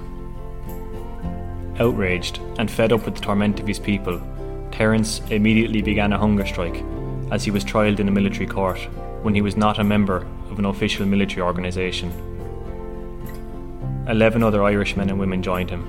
Outraged 1.82 2.38
and 2.60 2.70
fed 2.70 2.94
up 2.94 3.06
with 3.06 3.16
the 3.16 3.22
torment 3.22 3.60
of 3.60 3.66
his 3.68 3.80
people, 3.80 4.22
Terence 4.72 5.20
immediately 5.32 5.82
began 5.82 6.14
a 6.14 6.18
hunger 6.18 6.46
strike 6.46 6.84
as 7.32 7.44
he 7.44 7.50
was 7.50 7.66
trialled 7.66 8.00
in 8.00 8.08
a 8.08 8.12
military 8.12 8.46
court 8.46 8.78
when 9.24 9.34
he 9.34 9.42
was 9.42 9.58
not 9.58 9.80
a 9.80 9.84
member 9.84 10.28
of 10.52 10.60
an 10.60 10.66
official 10.66 11.08
military 11.08 11.42
organisation. 11.42 12.12
Eleven 14.08 14.44
other 14.44 14.64
Irishmen 14.64 15.10
and 15.10 15.20
women 15.20 15.42
joined 15.42 15.72
him. 15.72 15.84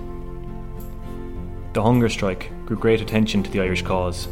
The 1.75 1.83
hunger 1.83 2.09
strike 2.09 2.51
drew 2.65 2.79
great 2.79 3.03
attention 3.03 3.43
to 3.43 3.51
the 3.51 3.61
Irish 3.61 3.83
cause. 3.83 4.29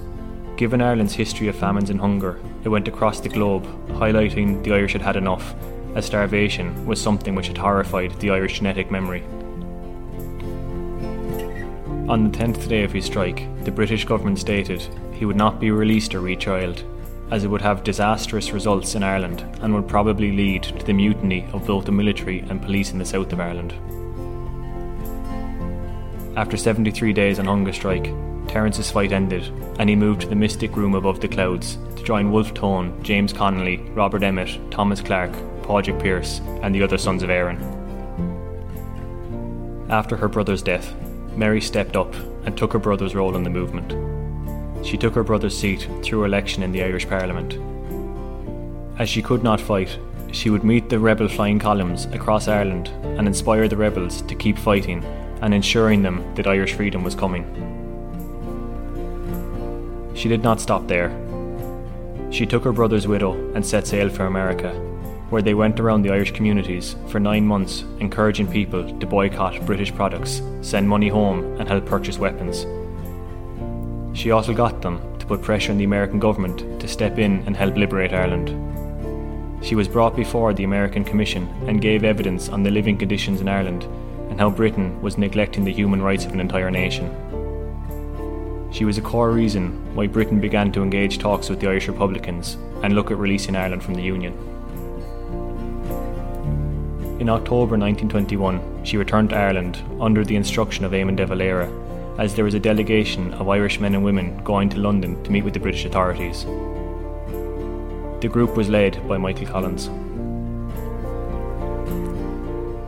Given 0.57 0.81
Ireland's 0.81 1.14
history 1.14 1.49
of 1.49 1.57
famines 1.57 1.90
and 1.90 2.00
hunger, 2.00 2.40
it 2.64 2.71
went 2.71 2.88
across 2.88 3.21
the 3.21 3.29
globe, 3.29 3.67
highlighting 3.99 4.64
the 4.64 4.73
Irish 4.73 4.95
had 4.95 5.02
had 5.02 5.17
enough, 5.17 5.55
as 5.95 6.07
starvation 6.07 6.87
was 6.87 7.02
something 7.02 7.35
which 7.35 7.49
had 7.49 7.59
horrified 7.59 8.19
the 8.19 8.31
Irish 8.31 8.61
genetic 8.61 8.90
memory. 8.90 9.23
On 12.11 12.29
the 12.29 12.37
10th 12.37 12.67
day 12.67 12.83
of 12.83 12.90
his 12.90 13.05
strike, 13.05 13.47
the 13.62 13.71
British 13.71 14.05
government 14.05 14.40
stated 14.40 14.83
he 15.14 15.25
would 15.25 15.37
not 15.37 15.61
be 15.61 15.71
released 15.71 16.12
or 16.12 16.21
retrialed, 16.21 16.83
as 17.31 17.45
it 17.45 17.47
would 17.47 17.61
have 17.61 17.85
disastrous 17.85 18.50
results 18.50 18.97
in 18.97 19.05
Ireland 19.05 19.47
and 19.62 19.73
would 19.73 19.87
probably 19.87 20.33
lead 20.33 20.64
to 20.64 20.85
the 20.85 20.93
mutiny 20.93 21.47
of 21.52 21.69
both 21.69 21.85
the 21.85 21.93
military 21.93 22.40
and 22.40 22.61
police 22.61 22.90
in 22.90 22.99
the 22.99 23.05
south 23.05 23.33
of 23.33 23.38
Ireland. 23.38 23.75
After 26.37 26.57
73 26.57 27.12
days 27.12 27.38
on 27.38 27.45
hunger 27.45 27.73
strike, 27.73 28.12
Terence's 28.49 28.90
fight 28.90 29.12
ended, 29.12 29.45
and 29.79 29.88
he 29.88 29.95
moved 29.95 30.23
to 30.23 30.26
the 30.26 30.35
mystic 30.35 30.75
room 30.75 30.97
above 30.97 31.21
the 31.21 31.29
clouds 31.29 31.79
to 31.95 32.02
join 32.02 32.33
Wolfe 32.33 32.55
Tone, 32.55 33.00
James 33.05 33.33
Connolly, 33.33 33.76
Robert 33.95 34.25
Emmet, 34.25 34.59
Thomas 34.73 35.00
Clarke, 35.00 35.37
Padraig 35.62 36.00
Pearse, 36.00 36.40
and 36.64 36.75
the 36.75 36.83
other 36.83 36.99
sons 36.99 37.23
of 37.23 37.31
Erin. 37.31 37.62
After 39.88 40.17
her 40.17 40.26
brother's 40.26 40.62
death, 40.62 40.93
Mary 41.40 41.62
stepped 41.62 41.97
up 41.97 42.14
and 42.44 42.54
took 42.54 42.70
her 42.75 42.78
brother's 42.78 43.14
role 43.14 43.35
in 43.35 43.42
the 43.42 43.49
movement. 43.49 44.87
She 44.87 44.99
took 44.99 45.14
her 45.14 45.25
brother's 45.25 45.56
seat 45.56 45.88
through 46.02 46.25
election 46.25 46.62
in 46.62 46.70
the 46.70 46.82
Irish 46.82 47.09
Parliament. 47.09 47.56
As 48.99 49.09
she 49.09 49.23
could 49.23 49.42
not 49.42 49.59
fight, 49.59 49.99
she 50.32 50.50
would 50.50 50.64
meet 50.64 50.90
the 50.90 50.99
rebel 50.99 51.28
flying 51.28 51.59
columns 51.59 52.04
across 52.12 52.47
Ireland 52.47 52.88
and 53.16 53.26
inspire 53.26 53.68
the 53.68 53.78
rebels 53.78 54.20
to 54.20 54.35
keep 54.35 54.59
fighting 54.59 55.02
and 55.40 55.54
ensuring 55.54 56.02
them 56.02 56.23
that 56.35 56.47
Irish 56.47 56.75
freedom 56.75 57.02
was 57.02 57.14
coming. 57.14 57.47
She 60.14 60.28
did 60.28 60.42
not 60.42 60.61
stop 60.61 60.88
there. 60.88 61.11
She 62.30 62.44
took 62.44 62.64
her 62.64 62.73
brother's 62.73 63.09
widow 63.09 63.32
and 63.54 63.64
set 63.64 63.87
sail 63.87 64.11
for 64.11 64.26
America, 64.26 64.75
where 65.30 65.42
they 65.42 65.54
went 65.54 65.80
around 65.80 66.02
the 66.02 66.10
Irish 66.10 66.32
communities 66.32 66.96
for 67.08 67.20
nine 67.20 67.46
months, 67.46 67.84
encouraging 68.00 68.50
people 68.50 68.82
to 68.99 69.06
boycott 69.06 69.64
British 69.64 69.94
products, 69.94 70.42
send 70.60 70.88
money 70.88 71.08
home, 71.08 71.44
and 71.58 71.68
help 71.68 71.87
purchase 71.87 72.18
weapons. 72.18 72.66
She 74.18 74.32
also 74.32 74.52
got 74.52 74.82
them 74.82 75.00
to 75.18 75.26
put 75.26 75.40
pressure 75.40 75.70
on 75.70 75.78
the 75.78 75.84
American 75.84 76.18
government 76.18 76.80
to 76.80 76.88
step 76.88 77.18
in 77.18 77.44
and 77.46 77.56
help 77.56 77.76
liberate 77.76 78.12
Ireland. 78.12 78.49
She 79.64 79.76
was 79.76 79.88
brought 79.88 80.16
before 80.16 80.52
the 80.52 80.64
American 80.64 81.04
Commission 81.04 81.46
and 81.68 81.80
gave 81.80 82.02
evidence 82.02 82.49
on 82.49 82.62
the 82.62 82.70
living 82.70 82.99
conditions 82.99 83.40
in 83.40 83.49
Ireland 83.49 83.84
and 84.30 84.40
how 84.40 84.50
Britain 84.50 85.00
was 85.00 85.16
neglecting 85.16 85.64
the 85.64 85.72
human 85.72 86.02
rights 86.02 86.25
of 86.25 86.32
an 86.32 86.40
entire 86.40 86.70
nation. 86.70 87.08
She 88.72 88.84
was 88.84 88.99
a 88.99 89.02
core 89.02 89.32
reason 89.32 89.94
why 89.94 90.06
Britain 90.06 90.40
began 90.40 90.72
to 90.72 90.82
engage 90.82 91.18
talks 91.18 91.49
with 91.49 91.60
the 91.60 91.68
Irish 91.68 91.88
Republicans 91.88 92.56
and 92.82 92.94
look 92.94 93.10
at 93.10 93.18
releasing 93.18 93.54
Ireland 93.54 93.82
from 93.82 93.94
the 93.94 94.02
Union. 94.02 94.60
In 97.20 97.28
October 97.28 97.76
1921, 97.76 98.82
she 98.82 98.96
returned 98.96 99.28
to 99.28 99.36
Ireland 99.36 99.82
under 100.00 100.24
the 100.24 100.36
instruction 100.36 100.86
of 100.86 100.92
Eamon 100.92 101.16
de 101.16 101.26
Valera, 101.26 101.70
as 102.18 102.34
there 102.34 102.46
was 102.46 102.54
a 102.54 102.58
delegation 102.58 103.34
of 103.34 103.50
Irish 103.50 103.78
men 103.78 103.94
and 103.94 104.02
women 104.02 104.42
going 104.42 104.70
to 104.70 104.78
London 104.78 105.22
to 105.24 105.30
meet 105.30 105.44
with 105.44 105.52
the 105.52 105.60
British 105.60 105.84
authorities. 105.84 106.44
The 108.22 108.30
group 108.32 108.56
was 108.56 108.70
led 108.70 109.06
by 109.06 109.18
Michael 109.18 109.46
Collins. 109.46 109.90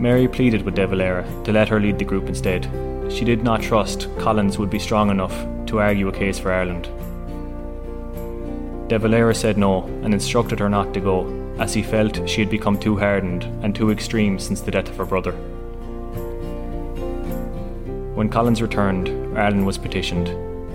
Mary 0.01 0.27
pleaded 0.27 0.63
with 0.63 0.77
De 0.77 0.87
Valera 0.87 1.29
to 1.45 1.53
let 1.53 1.69
her 1.69 1.79
lead 1.79 1.99
the 1.99 2.05
group 2.07 2.27
instead. 2.27 2.65
She 3.13 3.27
did 3.27 3.43
not 3.43 3.61
trust 3.61 4.09
Collins 4.19 4.57
would 4.57 4.71
be 4.71 4.79
strong 4.79 5.11
enough 5.11 5.37
to 5.67 5.79
argue 5.79 6.09
a 6.09 6.13
case 6.13 6.39
for 6.39 6.55
Ireland. 6.55 6.85
De 8.89 8.99
Valera 8.99 9.35
said 9.35 9.59
no 9.59 9.83
and 10.03 10.15
instructed 10.15 10.59
her 10.59 10.71
not 10.71 10.95
to 10.95 11.01
go, 11.01 11.42
as 11.59 11.75
he 11.75 11.83
felt 11.83 12.29
she 12.29 12.41
had 12.41 12.51
become 12.51 12.79
too 12.79 12.97
hardened 12.97 13.45
and 13.63 13.75
too 13.75 13.91
extreme 13.91 14.39
since 14.39 14.61
the 14.61 14.71
death 14.71 14.89
of 14.89 14.97
her 14.97 15.05
brother. 15.05 15.33
When 18.15 18.29
Collins 18.29 18.63
returned, 18.63 19.09
Ireland 19.39 19.67
was 19.67 19.79
petitioned. 19.79 20.29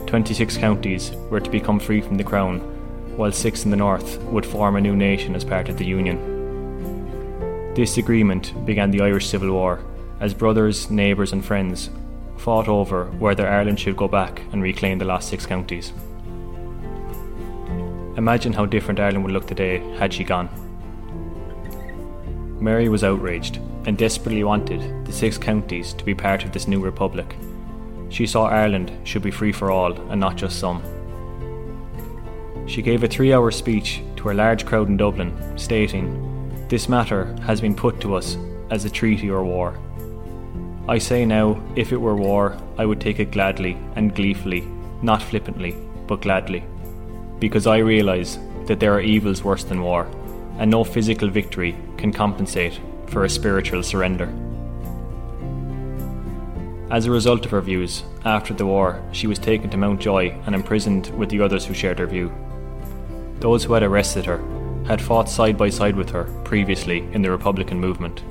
26 0.07 0.57
counties 0.57 1.11
were 1.29 1.39
to 1.39 1.49
become 1.49 1.79
free 1.79 2.01
from 2.01 2.17
the 2.17 2.23
Crown, 2.23 2.59
while 3.17 3.31
six 3.31 3.65
in 3.65 3.71
the 3.71 3.77
north 3.77 4.19
would 4.23 4.45
form 4.45 4.75
a 4.75 4.81
new 4.81 4.95
nation 4.95 5.35
as 5.35 5.43
part 5.43 5.69
of 5.69 5.77
the 5.77 5.85
Union. 5.85 6.17
This 7.75 7.97
agreement 7.97 8.65
began 8.65 8.91
the 8.91 9.01
Irish 9.01 9.27
Civil 9.27 9.51
War, 9.51 9.81
as 10.19 10.33
brothers, 10.33 10.89
neighbours, 10.89 11.31
and 11.31 11.45
friends 11.45 11.89
fought 12.37 12.67
over 12.67 13.05
whether 13.19 13.47
Ireland 13.47 13.79
should 13.79 13.97
go 13.97 14.07
back 14.07 14.41
and 14.51 14.63
reclaim 14.63 14.97
the 14.97 15.05
last 15.05 15.29
six 15.29 15.45
counties. 15.45 15.93
Imagine 18.17 18.53
how 18.53 18.65
different 18.65 18.99
Ireland 18.99 19.23
would 19.23 19.33
look 19.33 19.45
today 19.45 19.77
had 19.97 20.11
she 20.11 20.23
gone. 20.23 20.49
Mary 22.59 22.89
was 22.89 23.03
outraged 23.03 23.57
and 23.85 23.97
desperately 23.97 24.43
wanted 24.43 25.05
the 25.05 25.13
six 25.13 25.37
counties 25.37 25.93
to 25.93 26.03
be 26.03 26.15
part 26.15 26.43
of 26.43 26.51
this 26.51 26.67
new 26.67 26.79
republic. 26.79 27.35
She 28.09 28.25
saw 28.25 28.47
Ireland 28.47 28.91
should 29.03 29.21
be 29.21 29.31
free 29.31 29.51
for 29.51 29.71
all 29.71 29.93
and 30.09 30.19
not 30.19 30.37
just 30.37 30.59
some. 30.59 30.81
She 32.65 32.81
gave 32.81 33.03
a 33.03 33.07
three 33.07 33.33
hour 33.33 33.51
speech 33.51 34.01
to 34.17 34.31
a 34.31 34.33
large 34.33 34.65
crowd 34.65 34.89
in 34.89 34.97
Dublin, 34.97 35.57
stating, 35.57 36.37
this 36.67 36.89
matter 36.89 37.33
has 37.43 37.61
been 37.61 37.75
put 37.75 38.01
to 38.01 38.15
us 38.15 38.37
as 38.71 38.83
a 38.83 38.89
treaty 38.89 39.29
or 39.29 39.45
war. 39.45 39.79
I 40.89 40.97
say 40.97 41.25
now, 41.25 41.61
if 41.75 41.91
it 41.91 41.97
were 41.97 42.15
war, 42.15 42.57
I 42.77 42.85
would 42.85 42.99
take 42.99 43.19
it 43.19 43.31
gladly 43.31 43.77
and 43.95 44.15
gleefully, 44.15 44.61
not 45.01 45.21
flippantly, 45.21 45.75
but 46.07 46.21
gladly, 46.21 46.63
because 47.39 47.67
I 47.67 47.77
realise 47.77 48.37
that 48.65 48.79
there 48.79 48.93
are 48.93 49.01
evils 49.01 49.43
worse 49.43 49.63
than 49.63 49.81
war, 49.81 50.09
and 50.57 50.71
no 50.71 50.83
physical 50.83 51.29
victory 51.29 51.77
can 51.97 52.11
compensate 52.11 52.79
for 53.07 53.23
a 53.23 53.29
spiritual 53.29 53.83
surrender. 53.83 54.33
As 56.89 57.05
a 57.05 57.11
result 57.11 57.45
of 57.45 57.51
her 57.51 57.61
views, 57.61 58.03
after 58.23 58.53
the 58.53 58.65
war, 58.65 59.03
she 59.11 59.27
was 59.27 59.39
taken 59.39 59.69
to 59.69 59.77
Mountjoy 59.77 60.35
and 60.45 60.55
imprisoned 60.55 61.07
with 61.17 61.29
the 61.29 61.41
others 61.41 61.65
who 61.65 61.73
shared 61.73 61.99
her 61.99 62.07
view. 62.07 62.31
Those 63.39 63.63
who 63.63 63.73
had 63.73 63.83
arrested 63.83 64.25
her 64.25 64.41
had 64.85 65.01
fought 65.01 65.29
side 65.29 65.57
by 65.57 65.69
side 65.69 65.95
with 65.95 66.09
her 66.11 66.23
previously 66.45 66.99
in 67.11 67.21
the 67.21 67.29
Republican 67.29 67.79
movement. 67.79 68.23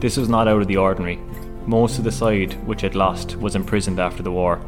This 0.00 0.16
was 0.16 0.28
not 0.28 0.48
out 0.48 0.62
of 0.62 0.68
the 0.68 0.78
ordinary, 0.78 1.18
Most 1.66 1.98
of 1.98 2.04
the 2.04 2.12
side 2.12 2.54
which 2.64 2.82
had 2.82 2.94
lost 2.94 3.34
was 3.36 3.56
imprisoned 3.56 3.98
after 3.98 4.22
the 4.22 4.30
war, 4.30 4.60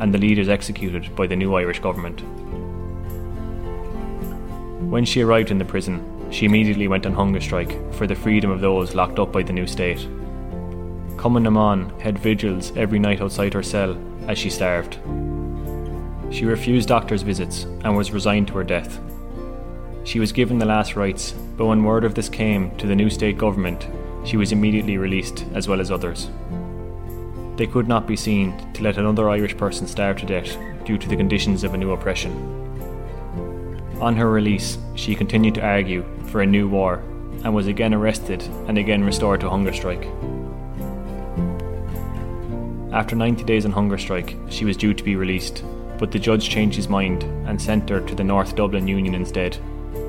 and 0.00 0.12
the 0.12 0.18
leaders 0.18 0.48
executed 0.48 1.14
by 1.14 1.26
the 1.26 1.36
new 1.36 1.54
Irish 1.54 1.80
government. 1.80 2.22
When 4.78 5.04
she 5.04 5.22
arrived 5.22 5.50
in 5.50 5.58
the 5.58 5.64
prison, 5.64 6.30
she 6.30 6.46
immediately 6.46 6.86
went 6.86 7.06
on 7.06 7.14
hunger 7.14 7.40
strike 7.40 7.94
for 7.94 8.06
the 8.06 8.14
freedom 8.14 8.50
of 8.50 8.60
those 8.60 8.94
locked 8.94 9.18
up 9.18 9.32
by 9.32 9.42
the 9.42 9.52
new 9.52 9.66
state. 9.66 10.06
Cumann 11.18 11.44
na 11.44 11.50
mBan 11.50 12.00
had 12.00 12.18
vigils 12.18 12.72
every 12.76 12.98
night 12.98 13.20
outside 13.20 13.54
her 13.54 13.62
cell 13.62 13.96
as 14.28 14.38
she 14.38 14.50
starved. 14.50 14.98
She 16.30 16.44
refused 16.44 16.88
doctors' 16.88 17.22
visits 17.22 17.64
and 17.84 17.96
was 17.96 18.12
resigned 18.12 18.48
to 18.48 18.54
her 18.54 18.64
death. 18.64 19.00
She 20.04 20.20
was 20.20 20.30
given 20.30 20.58
the 20.58 20.66
last 20.66 20.94
rites, 20.94 21.32
but 21.56 21.66
when 21.66 21.82
word 21.82 22.04
of 22.04 22.14
this 22.14 22.28
came 22.28 22.76
to 22.76 22.86
the 22.86 22.94
new 22.94 23.10
state 23.10 23.38
government, 23.38 23.88
she 24.24 24.36
was 24.36 24.52
immediately 24.52 24.98
released, 24.98 25.46
as 25.54 25.68
well 25.68 25.80
as 25.80 25.90
others. 25.90 26.28
They 27.56 27.66
could 27.66 27.88
not 27.88 28.06
be 28.06 28.16
seen 28.16 28.72
to 28.74 28.82
let 28.82 28.98
another 28.98 29.30
Irish 29.30 29.56
person 29.56 29.86
starve 29.86 30.18
to 30.18 30.26
death 30.26 30.56
due 30.84 30.98
to 30.98 31.08
the 31.08 31.16
conditions 31.16 31.64
of 31.64 31.72
a 31.72 31.78
new 31.78 31.92
oppression. 31.92 32.55
On 34.00 34.14
her 34.16 34.30
release, 34.30 34.76
she 34.94 35.14
continued 35.14 35.54
to 35.54 35.64
argue 35.64 36.04
for 36.26 36.42
a 36.42 36.46
new 36.46 36.68
war 36.68 37.02
and 37.44 37.54
was 37.54 37.66
again 37.66 37.94
arrested 37.94 38.42
and 38.68 38.76
again 38.76 39.02
restored 39.02 39.40
to 39.40 39.48
hunger 39.48 39.72
strike. 39.72 40.06
After 42.92 43.16
90 43.16 43.44
days 43.44 43.64
on 43.64 43.72
hunger 43.72 43.96
strike, 43.96 44.36
she 44.50 44.66
was 44.66 44.76
due 44.76 44.92
to 44.92 45.04
be 45.04 45.16
released, 45.16 45.64
but 45.98 46.10
the 46.10 46.18
judge 46.18 46.48
changed 46.50 46.76
his 46.76 46.88
mind 46.88 47.22
and 47.46 47.60
sent 47.60 47.88
her 47.88 48.00
to 48.00 48.14
the 48.14 48.24
North 48.24 48.54
Dublin 48.54 48.86
Union 48.86 49.14
instead, 49.14 49.58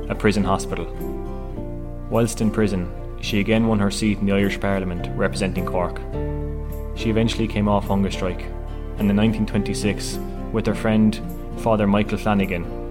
a 0.09 0.15
prison 0.15 0.43
hospital. 0.43 0.85
Whilst 2.09 2.41
in 2.41 2.51
prison, 2.51 2.91
she 3.21 3.39
again 3.39 3.67
won 3.67 3.79
her 3.79 3.91
seat 3.91 4.19
in 4.19 4.25
the 4.25 4.33
Irish 4.33 4.59
Parliament 4.59 5.07
representing 5.17 5.65
Cork. 5.65 6.01
She 6.95 7.09
eventually 7.09 7.47
came 7.47 7.69
off 7.69 7.87
hunger 7.87 8.11
strike, 8.11 8.41
and 8.97 9.09
in 9.09 9.15
1926, 9.15 10.19
with 10.51 10.65
her 10.65 10.75
friend 10.75 11.21
Father 11.57 11.87
Michael 11.87 12.17
Flanagan, 12.17 12.86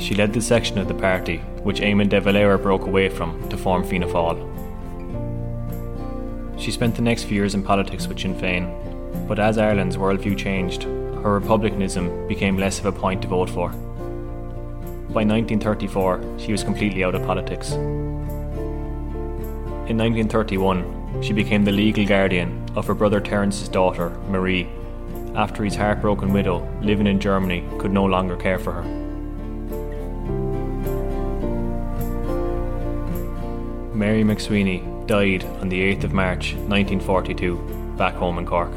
she 0.00 0.14
led 0.14 0.32
the 0.32 0.40
section 0.40 0.78
of 0.78 0.88
the 0.88 0.94
party 0.94 1.36
which 1.62 1.80
Eamon 1.80 2.08
de 2.08 2.20
Valera 2.20 2.58
broke 2.58 2.86
away 2.86 3.08
from 3.10 3.48
to 3.50 3.56
form 3.56 3.84
Fianna 3.84 4.06
Fáil. 4.06 4.38
She 6.58 6.70
spent 6.70 6.94
the 6.94 7.02
next 7.02 7.24
few 7.24 7.36
years 7.36 7.54
in 7.54 7.62
politics 7.62 8.06
with 8.06 8.18
Sinn 8.18 8.34
Féin, 8.34 9.28
but 9.28 9.38
as 9.38 9.58
Ireland's 9.58 9.96
worldview 9.98 10.36
changed, 10.38 10.84
her 10.84 11.34
republicanism 11.34 12.26
became 12.26 12.56
less 12.56 12.78
of 12.78 12.86
a 12.86 12.92
point 12.92 13.20
to 13.22 13.28
vote 13.28 13.50
for. 13.50 13.68
By 15.10 15.24
1934, 15.24 16.38
she 16.38 16.52
was 16.52 16.64
completely 16.64 17.04
out 17.04 17.14
of 17.14 17.26
politics. 17.26 17.72
In 19.90 19.98
1931, 19.98 21.22
she 21.22 21.32
became 21.32 21.64
the 21.64 21.72
legal 21.72 22.06
guardian 22.06 22.64
of 22.76 22.86
her 22.86 22.94
brother 22.94 23.20
Terence's 23.20 23.68
daughter, 23.68 24.10
Marie, 24.28 24.68
after 25.34 25.64
his 25.64 25.76
heartbroken 25.76 26.32
widow, 26.32 26.66
living 26.80 27.06
in 27.06 27.20
Germany, 27.20 27.64
could 27.78 27.92
no 27.92 28.04
longer 28.04 28.36
care 28.36 28.58
for 28.58 28.72
her. 28.72 28.99
Mary 34.00 34.24
MacSwiney 34.24 35.06
died 35.06 35.44
on 35.60 35.68
the 35.68 35.78
8th 35.94 36.04
of 36.04 36.14
March 36.14 36.54
1942, 36.54 37.94
back 37.98 38.14
home 38.14 38.38
in 38.38 38.46
Cork. 38.46 38.70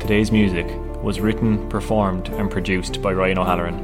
Today's 0.00 0.32
music 0.32 0.66
was 1.02 1.20
written, 1.20 1.68
performed, 1.68 2.28
and 2.28 2.50
produced 2.50 3.02
by 3.02 3.12
Ryhan 3.12 3.36
O'Halloran. 3.36 3.76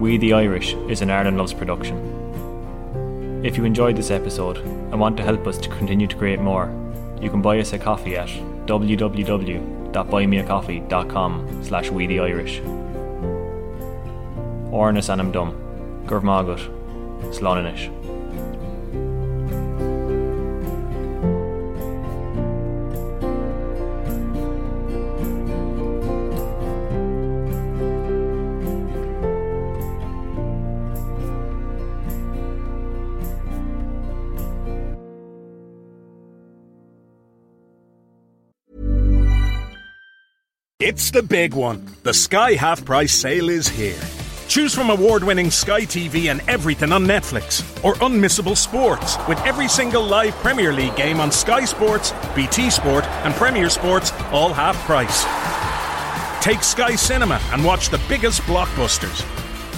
We 0.00 0.18
the 0.18 0.32
Irish 0.32 0.74
is 0.88 1.02
an 1.02 1.10
Ireland 1.10 1.38
Loves 1.38 1.54
production. 1.54 3.44
If 3.44 3.56
you 3.56 3.64
enjoyed 3.64 3.94
this 3.94 4.10
episode 4.10 4.56
and 4.56 4.98
want 4.98 5.16
to 5.18 5.22
help 5.22 5.46
us 5.46 5.56
to 5.58 5.68
continue 5.68 6.08
to 6.08 6.16
create 6.16 6.40
more, 6.40 6.68
you 7.20 7.30
can 7.30 7.42
buy 7.42 7.60
us 7.60 7.72
a 7.74 7.78
coffee 7.78 8.16
at 8.16 8.28
www.buymeacoffee.com 9.96 11.64
slash 11.64 11.90
we 11.90 12.06
the 12.06 12.20
Irish. 12.20 12.60
Ornas 14.70 15.08
anam 15.08 15.32
dum, 15.32 15.52
Gurmagut, 16.06 16.60
Sloninish. 17.32 17.90
It's 40.86 41.10
the 41.10 41.20
big 41.20 41.52
one. 41.52 41.84
The 42.04 42.14
Sky 42.14 42.52
Half 42.52 42.84
Price 42.84 43.12
sale 43.12 43.48
is 43.48 43.66
here. 43.66 43.98
Choose 44.46 44.72
from 44.72 44.88
award 44.88 45.24
winning 45.24 45.50
Sky 45.50 45.80
TV 45.80 46.30
and 46.30 46.40
everything 46.48 46.92
on 46.92 47.04
Netflix, 47.04 47.60
or 47.84 47.94
unmissable 47.94 48.56
sports 48.56 49.16
with 49.26 49.36
every 49.40 49.66
single 49.66 50.04
live 50.04 50.32
Premier 50.36 50.72
League 50.72 50.94
game 50.94 51.18
on 51.18 51.32
Sky 51.32 51.64
Sports, 51.64 52.12
BT 52.36 52.70
Sport, 52.70 53.04
and 53.24 53.34
Premier 53.34 53.68
Sports, 53.68 54.12
all 54.30 54.52
half 54.52 54.76
price. 54.86 55.24
Take 56.40 56.62
Sky 56.62 56.94
Cinema 56.94 57.40
and 57.50 57.64
watch 57.64 57.88
the 57.88 58.00
biggest 58.08 58.42
blockbusters, 58.42 59.24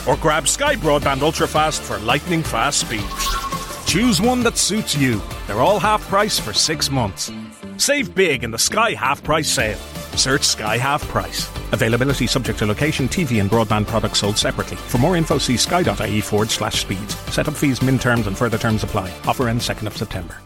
or 0.06 0.18
grab 0.18 0.46
Sky 0.46 0.76
Broadband 0.76 1.20
Ultrafast 1.20 1.80
for 1.80 1.96
lightning 2.00 2.42
fast 2.42 2.80
speeds. 2.80 3.86
Choose 3.86 4.20
one 4.20 4.42
that 4.42 4.58
suits 4.58 4.94
you. 4.94 5.22
They're 5.46 5.62
all 5.62 5.80
half 5.80 6.06
price 6.08 6.38
for 6.38 6.52
six 6.52 6.90
months. 6.90 7.32
Save 7.78 8.14
big 8.14 8.44
in 8.44 8.50
the 8.50 8.58
Sky 8.58 8.90
Half 8.90 9.22
Price 9.22 9.48
sale. 9.48 9.78
Search 10.18 10.42
Sky 10.42 10.76
Half 10.76 11.06
Price. 11.08 11.48
Availability 11.72 12.26
subject 12.26 12.58
to 12.58 12.66
location, 12.66 13.08
TV 13.08 13.40
and 13.40 13.50
broadband 13.50 13.86
products 13.86 14.18
sold 14.18 14.36
separately. 14.36 14.76
For 14.76 14.98
more 14.98 15.16
info, 15.16 15.38
see 15.38 15.56
sky.ie 15.56 16.20
forward 16.20 16.50
slash 16.50 16.80
speeds. 16.80 17.14
Setup 17.32 17.54
fees, 17.54 17.80
min 17.80 17.98
terms 17.98 18.26
and 18.26 18.36
further 18.36 18.58
terms 18.58 18.82
apply. 18.82 19.12
Offer 19.26 19.48
ends 19.48 19.68
2nd 19.68 19.86
of 19.86 19.96
September. 19.96 20.36